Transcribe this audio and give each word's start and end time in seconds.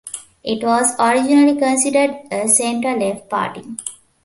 It 0.43 0.63
was 0.63 0.95
originally 0.99 1.59
considered 1.59 2.15
a 2.31 2.47
centre-left 2.47 3.29
party. 3.29 3.63